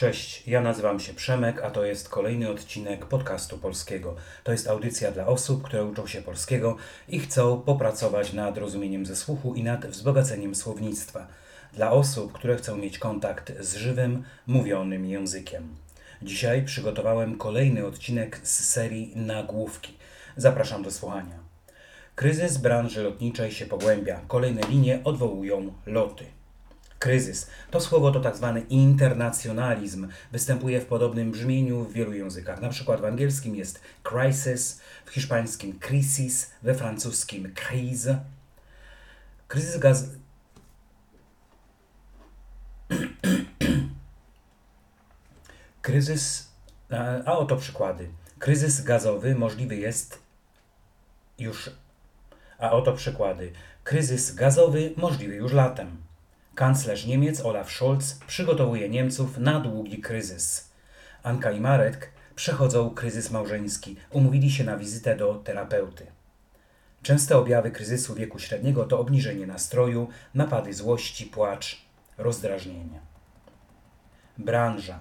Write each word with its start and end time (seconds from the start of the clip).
Cześć, 0.00 0.42
ja 0.46 0.60
nazywam 0.60 1.00
się 1.00 1.14
Przemek, 1.14 1.62
a 1.62 1.70
to 1.70 1.84
jest 1.84 2.08
kolejny 2.08 2.50
odcinek 2.50 3.06
podcastu 3.06 3.58
polskiego. 3.58 4.16
To 4.44 4.52
jest 4.52 4.68
audycja 4.68 5.12
dla 5.12 5.26
osób, 5.26 5.62
które 5.62 5.84
uczą 5.84 6.06
się 6.06 6.22
polskiego 6.22 6.76
i 7.08 7.20
chcą 7.20 7.60
popracować 7.60 8.32
nad 8.32 8.58
rozumieniem 8.58 9.06
ze 9.06 9.16
słuchu 9.16 9.54
i 9.54 9.62
nad 9.62 9.86
wzbogaceniem 9.86 10.54
słownictwa. 10.54 11.26
Dla 11.72 11.90
osób, 11.90 12.32
które 12.32 12.56
chcą 12.56 12.76
mieć 12.76 12.98
kontakt 12.98 13.52
z 13.60 13.76
żywym, 13.76 14.24
mówionym 14.46 15.06
językiem. 15.06 15.76
Dzisiaj 16.22 16.64
przygotowałem 16.64 17.38
kolejny 17.38 17.86
odcinek 17.86 18.40
z 18.42 18.64
serii 18.64 19.12
Nagłówki. 19.16 19.98
Zapraszam 20.36 20.82
do 20.82 20.90
słuchania. 20.90 21.38
Kryzys 22.14 22.58
branży 22.58 23.02
lotniczej 23.02 23.52
się 23.52 23.66
pogłębia. 23.66 24.20
Kolejne 24.28 24.60
linie 24.68 25.00
odwołują 25.04 25.72
loty. 25.86 26.39
Kryzys. 27.00 27.50
To 27.70 27.80
słowo 27.80 28.12
to 28.12 28.20
tak 28.20 28.36
zwany 28.36 28.60
internacjonalizm. 28.60 30.08
Występuje 30.32 30.80
w 30.80 30.86
podobnym 30.86 31.30
brzmieniu 31.30 31.84
w 31.84 31.92
wielu 31.92 32.12
językach. 32.12 32.60
Na 32.60 32.68
przykład 32.68 33.00
w 33.00 33.04
angielskim 33.04 33.56
jest 33.56 33.80
crisis, 34.02 34.80
w 35.04 35.10
hiszpańskim 35.10 35.78
crisis, 35.78 36.50
we 36.62 36.74
francuskim 36.74 37.54
crise. 37.54 38.20
Kryzys 39.48 39.78
gaz... 39.78 40.04
Kryzys... 45.82 46.50
A 47.26 47.38
oto 47.38 47.56
przykłady. 47.56 48.10
Kryzys 48.38 48.80
gazowy 48.82 49.34
możliwy 49.34 49.76
jest 49.76 50.18
już... 51.38 51.70
A 52.58 52.70
oto 52.70 52.92
przykłady. 52.92 53.52
Kryzys 53.84 54.34
gazowy 54.34 54.92
możliwy 54.96 55.34
już 55.34 55.52
latem. 55.52 56.09
Kanclerz 56.54 57.06
Niemiec 57.06 57.40
Olaf 57.40 57.70
Scholz 57.72 58.18
przygotowuje 58.26 58.88
Niemców 58.88 59.38
na 59.38 59.60
długi 59.60 59.98
kryzys. 59.98 60.70
Anka 61.22 61.50
i 61.50 61.60
Marek 61.60 62.10
przechodzą 62.34 62.90
kryzys 62.90 63.30
małżeński, 63.30 63.96
umówili 64.10 64.50
się 64.50 64.64
na 64.64 64.76
wizytę 64.76 65.16
do 65.16 65.34
terapeuty. 65.34 66.06
Częste 67.02 67.38
objawy 67.38 67.70
kryzysu 67.70 68.14
wieku 68.14 68.38
średniego 68.38 68.84
to 68.84 69.00
obniżenie 69.00 69.46
nastroju, 69.46 70.08
napady 70.34 70.74
złości, 70.74 71.26
płacz, 71.26 71.82
rozdrażnienie. 72.18 73.00
Branża. 74.38 74.98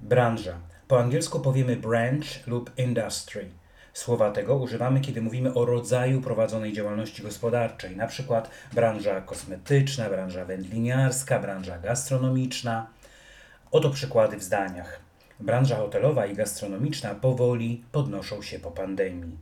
Branża. 0.00 0.58
Po 0.88 1.00
angielsku 1.00 1.40
powiemy 1.40 1.76
branch 1.76 2.46
lub 2.46 2.78
industry. 2.78 3.50
Słowa 3.94 4.30
tego 4.30 4.56
używamy, 4.56 5.00
kiedy 5.00 5.22
mówimy 5.22 5.54
o 5.54 5.64
rodzaju 5.64 6.20
prowadzonej 6.20 6.72
działalności 6.72 7.22
gospodarczej, 7.22 7.96
na 7.96 8.06
przykład 8.06 8.50
branża 8.72 9.20
kosmetyczna, 9.20 10.08
branża 10.08 10.44
wędliniarska, 10.44 11.38
branża 11.38 11.78
gastronomiczna. 11.78 12.86
Oto 13.70 13.90
przykłady 13.90 14.36
w 14.36 14.42
zdaniach. 14.42 15.00
Branża 15.40 15.76
hotelowa 15.76 16.26
i 16.26 16.34
gastronomiczna 16.34 17.14
powoli 17.14 17.84
podnoszą 17.92 18.42
się 18.42 18.58
po 18.58 18.70
pandemii. 18.70 19.38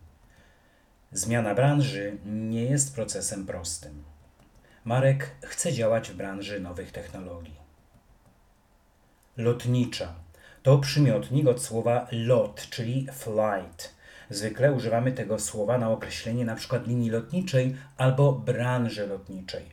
Zmiana 1.13 1.55
branży 1.55 2.17
nie 2.27 2.65
jest 2.65 2.95
procesem 2.95 3.47
prostym. 3.47 4.05
Marek 4.85 5.31
chce 5.43 5.73
działać 5.73 6.11
w 6.11 6.17
branży 6.17 6.61
nowych 6.61 6.93
technologii. 6.93 7.57
Lotnicza 9.37 10.15
to 10.63 10.79
przymiotnik 10.79 11.47
od 11.47 11.63
słowa 11.63 12.07
lot, 12.11 12.67
czyli 12.71 13.07
flight 13.13 14.02
Zwykle 14.35 14.73
używamy 14.73 15.13
tego 15.13 15.39
słowa 15.39 15.79
na 15.79 15.91
określenie 15.91 16.43
np. 16.43 16.81
linii 16.87 17.11
lotniczej 17.11 17.77
albo 17.97 18.33
branży 18.33 19.07
lotniczej. 19.07 19.65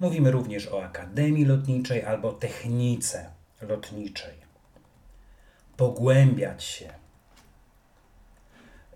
Mówimy 0.00 0.30
również 0.30 0.68
o 0.68 0.84
akademii 0.84 1.44
lotniczej 1.44 2.04
albo 2.04 2.32
technice 2.32 3.30
lotniczej. 3.62 4.34
Pogłębiać 5.76 6.64
się. 6.64 6.92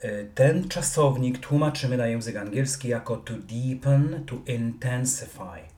Y, 0.04 0.30
ten 0.34 0.68
czasownik 0.68 1.38
tłumaczymy 1.38 1.96
na 1.96 2.06
język 2.06 2.36
angielski 2.36 2.88
jako 2.88 3.16
to 3.16 3.34
deepen, 3.34 4.24
to 4.26 4.52
intensify. 4.52 5.71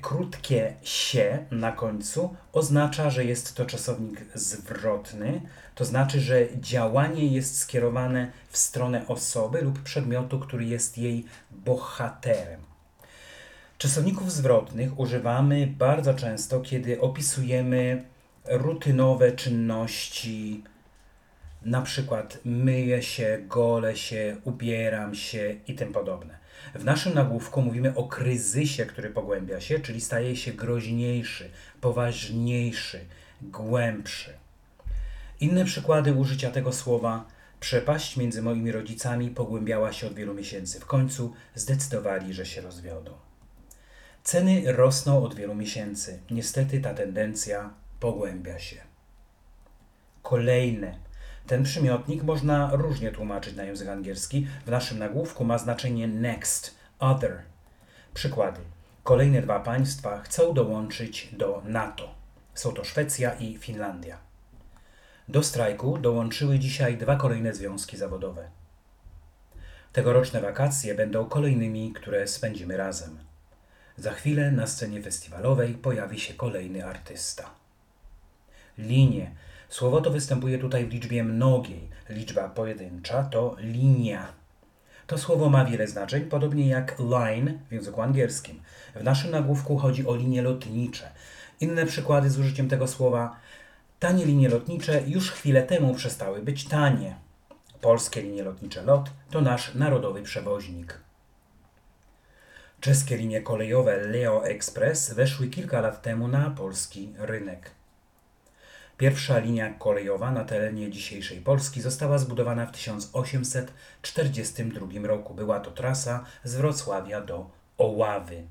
Krótkie 0.00 0.74
się 0.82 1.46
na 1.50 1.72
końcu 1.72 2.36
oznacza, 2.52 3.10
że 3.10 3.24
jest 3.24 3.56
to 3.56 3.66
czasownik 3.66 4.20
zwrotny, 4.34 5.40
to 5.74 5.84
znaczy, 5.84 6.20
że 6.20 6.46
działanie 6.60 7.26
jest 7.26 7.58
skierowane 7.58 8.32
w 8.48 8.58
stronę 8.58 9.08
osoby 9.08 9.62
lub 9.62 9.82
przedmiotu, 9.82 10.40
który 10.40 10.64
jest 10.64 10.98
jej 10.98 11.24
bohaterem. 11.50 12.60
Czasowników 13.78 14.32
zwrotnych 14.32 14.98
używamy 14.98 15.66
bardzo 15.66 16.14
często, 16.14 16.60
kiedy 16.60 17.00
opisujemy 17.00 18.04
rutynowe 18.44 19.32
czynności, 19.32 20.64
na 21.64 21.82
przykład 21.82 22.38
myję 22.44 23.02
się, 23.02 23.38
golę 23.48 23.96
się, 23.96 24.36
ubieram 24.44 25.14
się 25.14 25.56
i 25.66 25.74
tym 25.74 25.92
podobne. 25.92 26.41
W 26.74 26.84
naszym 26.84 27.14
nagłówku 27.14 27.62
mówimy 27.62 27.94
o 27.94 28.04
kryzysie, 28.04 28.86
który 28.86 29.10
pogłębia 29.10 29.60
się, 29.60 29.80
czyli 29.80 30.00
staje 30.00 30.36
się 30.36 30.52
groźniejszy, 30.52 31.50
poważniejszy, 31.80 33.00
głębszy. 33.42 34.32
Inne 35.40 35.64
przykłady 35.64 36.12
użycia 36.12 36.50
tego 36.50 36.72
słowa 36.72 37.24
przepaść 37.60 38.16
między 38.16 38.42
moimi 38.42 38.72
rodzicami 38.72 39.30
pogłębiała 39.30 39.92
się 39.92 40.06
od 40.06 40.14
wielu 40.14 40.34
miesięcy. 40.34 40.80
W 40.80 40.86
końcu 40.86 41.34
zdecydowali, 41.54 42.34
że 42.34 42.46
się 42.46 42.60
rozwiodą. 42.60 43.12
Ceny 44.24 44.72
rosną 44.72 45.24
od 45.24 45.34
wielu 45.34 45.54
miesięcy. 45.54 46.20
Niestety 46.30 46.80
ta 46.80 46.94
tendencja 46.94 47.70
pogłębia 48.00 48.58
się. 48.58 48.76
Kolejne 50.22 50.98
ten 51.46 51.62
przymiotnik 51.62 52.22
można 52.22 52.70
różnie 52.72 53.10
tłumaczyć 53.12 53.56
na 53.56 53.64
język 53.64 53.88
angielski. 53.88 54.46
W 54.66 54.70
naszym 54.70 54.98
nagłówku 54.98 55.44
ma 55.44 55.58
znaczenie 55.58 56.08
next, 56.08 56.74
other. 56.98 57.42
Przykłady. 58.14 58.60
Kolejne 59.02 59.42
dwa 59.42 59.60
państwa 59.60 60.20
chcą 60.20 60.54
dołączyć 60.54 61.28
do 61.32 61.62
NATO. 61.64 62.14
Są 62.54 62.72
to 62.72 62.84
Szwecja 62.84 63.34
i 63.34 63.56
Finlandia. 63.56 64.18
Do 65.28 65.42
strajku 65.42 65.98
dołączyły 65.98 66.58
dzisiaj 66.58 66.96
dwa 66.96 67.16
kolejne 67.16 67.54
związki 67.54 67.96
zawodowe. 67.96 68.48
Tegoroczne 69.92 70.40
wakacje 70.40 70.94
będą 70.94 71.24
kolejnymi, 71.24 71.92
które 71.92 72.28
spędzimy 72.28 72.76
razem. 72.76 73.18
Za 73.96 74.12
chwilę 74.12 74.50
na 74.50 74.66
scenie 74.66 75.02
festiwalowej 75.02 75.74
pojawi 75.74 76.20
się 76.20 76.34
kolejny 76.34 76.86
artysta. 76.86 77.50
Linie 78.78 79.30
Słowo 79.72 80.00
to 80.00 80.10
występuje 80.10 80.58
tutaj 80.58 80.86
w 80.86 80.92
liczbie 80.92 81.24
mnogiej. 81.24 81.88
Liczba 82.08 82.48
pojedyncza 82.48 83.22
to 83.22 83.56
linia. 83.58 84.32
To 85.06 85.18
słowo 85.18 85.50
ma 85.50 85.64
wiele 85.64 85.86
znaczeń, 85.86 86.24
podobnie 86.24 86.68
jak 86.68 86.98
line 86.98 87.58
w 87.68 87.72
języku 87.72 88.02
angielskim. 88.02 88.62
W 88.94 89.02
naszym 89.02 89.30
nagłówku 89.30 89.76
chodzi 89.78 90.06
o 90.06 90.16
linie 90.16 90.42
lotnicze. 90.42 91.12
Inne 91.60 91.86
przykłady 91.86 92.30
z 92.30 92.38
użyciem 92.38 92.68
tego 92.68 92.88
słowa. 92.88 93.36
Tanie 94.00 94.24
linie 94.24 94.48
lotnicze 94.48 95.02
już 95.06 95.30
chwilę 95.30 95.62
temu 95.62 95.94
przestały 95.94 96.42
być 96.42 96.64
tanie. 96.64 97.16
Polskie 97.80 98.22
linie 98.22 98.42
lotnicze 98.42 98.82
LOT 98.82 99.10
to 99.30 99.40
nasz 99.40 99.74
narodowy 99.74 100.22
przewoźnik. 100.22 101.00
Czeskie 102.80 103.16
linie 103.16 103.40
kolejowe 103.40 103.96
Leo 103.96 104.44
Express 104.44 105.14
weszły 105.14 105.48
kilka 105.48 105.80
lat 105.80 106.02
temu 106.02 106.28
na 106.28 106.50
polski 106.50 107.12
rynek. 107.18 107.81
Pierwsza 109.02 109.38
linia 109.38 109.74
kolejowa 109.78 110.30
na 110.30 110.44
terenie 110.44 110.90
dzisiejszej 110.90 111.40
Polski 111.40 111.80
została 111.80 112.18
zbudowana 112.18 112.66
w 112.66 112.72
1842 112.72 115.08
roku. 115.08 115.34
Była 115.34 115.60
to 115.60 115.70
trasa 115.70 116.24
z 116.44 116.54
Wrocławia 116.54 117.20
do 117.20 117.50
Oławy. 117.78 118.42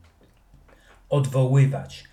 Odwoływać. 1.09 2.03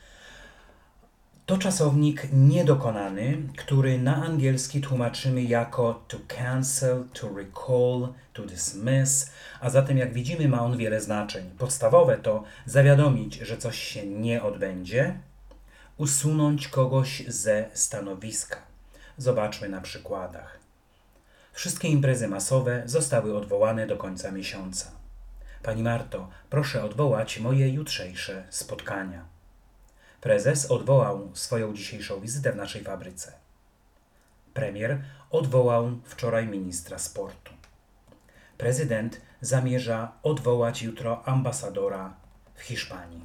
To 1.47 1.59
czasownik 1.59 2.29
niedokonany, 2.33 3.43
który 3.57 3.99
na 3.99 4.17
angielski 4.17 4.81
tłumaczymy 4.81 5.43
jako 5.43 6.05
to 6.09 6.19
cancel, 6.29 7.05
to 7.13 7.29
recall, 7.29 8.09
to 8.33 8.47
dismiss, 8.47 9.31
a 9.61 9.71
zatem 9.71 9.99
jak 9.99 10.13
widzimy 10.13 10.49
ma 10.49 10.65
on 10.65 10.77
wiele 10.77 11.01
znaczeń. 11.01 11.51
Podstawowe 11.59 12.17
to 12.17 12.45
zawiadomić, 12.67 13.35
że 13.35 13.57
coś 13.57 13.79
się 13.79 14.07
nie 14.07 14.43
odbędzie, 14.43 15.19
usunąć 15.99 16.69
kogoś 16.69 17.23
ze 17.29 17.71
stanowiska. 17.75 18.57
Zobaczmy 19.17 19.69
na 19.69 19.81
przykładach. 19.81 20.59
Wszystkie 21.53 21.89
imprezy 21.89 22.29
masowe 22.29 22.83
zostały 22.87 23.37
odwołane 23.37 23.87
do 23.87 23.97
końca 23.97 24.31
miesiąca. 24.33 24.91
Pani 25.63 25.83
Marto, 25.83 26.29
proszę 26.51 26.85
odwołać 26.85 27.39
moje 27.39 27.69
jutrzejsze 27.69 28.45
spotkania. 28.51 29.25
Prezes 30.21 30.71
odwołał 30.71 31.31
swoją 31.35 31.75
dzisiejszą 31.75 32.21
wizytę 32.21 32.53
w 32.53 32.57
naszej 32.57 32.85
fabryce. 32.85 33.33
Premier 34.55 35.03
odwołał 35.31 35.91
wczoraj 36.05 36.47
ministra 36.47 36.99
sportu. 36.99 37.53
Prezydent 38.59 39.21
zamierza 39.41 40.13
odwołać 40.23 40.83
jutro 40.83 41.29
ambasadora 41.29 42.15
w 42.55 42.61
Hiszpanii. 42.61 43.25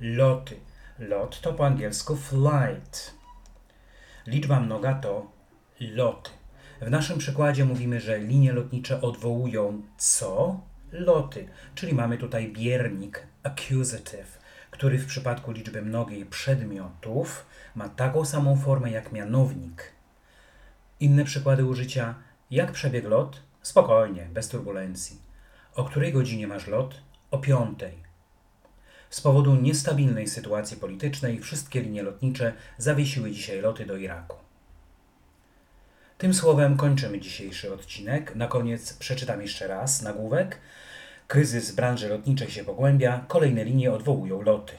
Loty 0.00 0.56
Lot 0.98 1.40
to 1.40 1.52
po 1.52 1.66
angielsku 1.66 2.16
flight. 2.16 3.14
Liczba 4.26 4.60
mnoga 4.60 4.94
to 4.94 5.30
loty. 5.80 6.30
W 6.80 6.90
naszym 6.90 7.18
przykładzie 7.18 7.64
mówimy, 7.64 8.00
że 8.00 8.18
linie 8.18 8.52
lotnicze 8.52 9.00
odwołują 9.00 9.82
co? 9.98 10.60
Loty, 10.92 11.48
czyli 11.74 11.94
mamy 11.94 12.18
tutaj 12.18 12.52
biernik 12.52 13.26
accusative, 13.42 14.38
który 14.70 14.98
w 14.98 15.06
przypadku 15.06 15.52
liczby 15.52 15.82
mnogiej 15.82 16.26
przedmiotów 16.26 17.46
ma 17.74 17.88
taką 17.88 18.24
samą 18.24 18.56
formę 18.56 18.90
jak 18.90 19.12
mianownik. 19.12 19.92
Inne 21.00 21.24
przykłady 21.24 21.64
użycia. 21.64 22.14
Jak 22.50 22.72
przebiegł 22.72 23.08
lot? 23.08 23.42
Spokojnie, 23.62 24.28
bez 24.32 24.48
turbulencji. 24.48 25.18
O 25.74 25.84
której 25.84 26.12
godzinie 26.12 26.46
masz 26.46 26.66
lot? 26.66 27.00
O 27.30 27.38
piątej. 27.38 28.03
Z 29.14 29.20
powodu 29.20 29.56
niestabilnej 29.56 30.28
sytuacji 30.28 30.76
politycznej 30.76 31.40
wszystkie 31.40 31.80
linie 31.80 32.02
lotnicze 32.02 32.52
zawiesiły 32.78 33.30
dzisiaj 33.30 33.60
loty 33.60 33.86
do 33.86 33.96
Iraku. 33.96 34.36
Tym 36.18 36.34
słowem 36.34 36.76
kończymy 36.76 37.20
dzisiejszy 37.20 37.74
odcinek. 37.74 38.36
Na 38.36 38.46
koniec 38.46 38.94
przeczytam 38.94 39.42
jeszcze 39.42 39.66
raz 39.66 40.02
nagłówek. 40.02 40.58
Kryzys 41.28 41.72
branży 41.72 42.08
lotniczej 42.08 42.50
się 42.50 42.64
pogłębia, 42.64 43.24
kolejne 43.28 43.64
linie 43.64 43.92
odwołują 43.92 44.42
loty. 44.42 44.72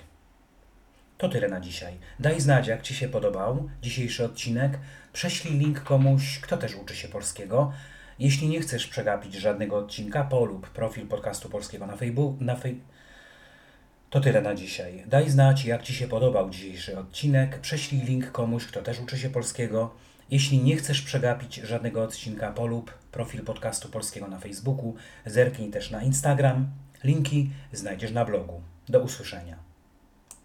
To 1.17 1.29
tyle 1.29 1.47
na 1.47 1.59
dzisiaj. 1.59 1.97
Daj 2.19 2.41
znać, 2.41 2.67
jak 2.67 2.81
Ci 2.81 2.95
się 2.95 3.09
podobał 3.09 3.69
dzisiejszy 3.81 4.25
odcinek. 4.25 4.79
Prześlij 5.13 5.59
link 5.59 5.83
komuś, 5.83 6.39
kto 6.39 6.57
też 6.57 6.75
uczy 6.75 6.95
się 6.95 7.07
polskiego. 7.07 7.71
Jeśli 8.19 8.47
nie 8.47 8.61
chcesz 8.61 8.87
przegapić 8.87 9.33
żadnego 9.33 9.77
odcinka, 9.77 10.23
polub 10.23 10.69
profil 10.69 11.07
podcastu 11.07 11.49
polskiego 11.49 11.85
na 11.85 11.95
Facebook. 11.95 12.41
Na 12.41 12.55
fej... 12.55 12.81
To 14.09 14.19
tyle 14.19 14.41
na 14.41 14.55
dzisiaj. 14.55 15.03
Daj 15.07 15.29
znać, 15.29 15.65
jak 15.65 15.83
Ci 15.83 15.93
się 15.93 16.07
podobał 16.07 16.49
dzisiejszy 16.49 16.99
odcinek. 16.99 17.59
Prześlij 17.59 18.01
link 18.01 18.31
komuś, 18.31 18.65
kto 18.65 18.81
też 18.81 18.99
uczy 18.99 19.17
się 19.17 19.29
polskiego. 19.29 19.93
Jeśli 20.31 20.59
nie 20.59 20.75
chcesz 20.75 21.01
przegapić 21.01 21.55
żadnego 21.55 22.03
odcinka, 22.03 22.51
polub 22.51 22.93
profil 23.11 23.43
podcastu 23.43 23.89
polskiego 23.89 24.27
na 24.27 24.39
Facebooku. 24.39 24.95
Zerknij 25.25 25.71
też 25.71 25.91
na 25.91 26.03
Instagram. 26.03 26.69
Linki 27.03 27.49
znajdziesz 27.73 28.11
na 28.11 28.25
blogu. 28.25 28.61
Do 28.89 28.99
usłyszenia. 28.99 29.64